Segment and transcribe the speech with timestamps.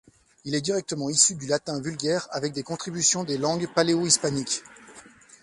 [0.45, 4.63] Il est directement issu du latin vulgaire, avec des contributions des langues paléo-hispaniques.